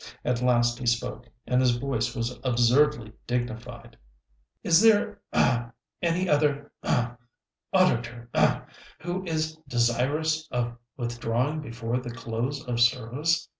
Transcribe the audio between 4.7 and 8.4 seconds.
there ah any other ah auditor